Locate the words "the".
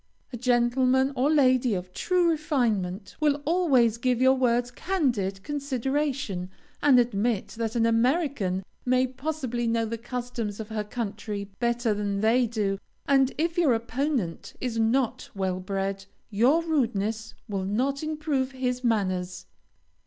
9.85-9.99